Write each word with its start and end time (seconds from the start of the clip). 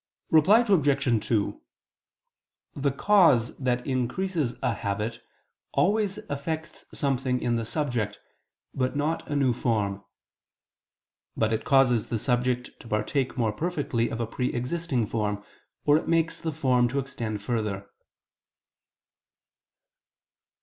Reply 0.31 0.65
Obj. 0.67 1.27
2: 1.27 1.61
The 2.75 2.91
cause 2.91 3.55
that 3.57 3.85
increases 3.85 4.55
a 4.63 4.73
habit, 4.73 5.21
always 5.73 6.17
effects 6.27 6.85
something 6.91 7.39
in 7.39 7.55
the 7.55 7.65
subject, 7.65 8.17
but 8.73 8.95
not 8.95 9.27
a 9.29 9.35
new 9.35 9.53
form. 9.53 10.03
But 11.37 11.53
it 11.53 11.65
causes 11.65 12.07
the 12.07 12.17
subject 12.17 12.71
to 12.79 12.87
partake 12.87 13.37
more 13.37 13.53
perfectly 13.53 14.09
of 14.09 14.19
a 14.19 14.25
pre 14.25 14.51
existing 14.51 15.05
form, 15.05 15.45
or 15.85 15.97
it 15.97 16.07
makes 16.07 16.41
the 16.41 16.51
form 16.51 16.87
to 16.87 16.97
extend 16.97 17.43
further. 17.43 17.87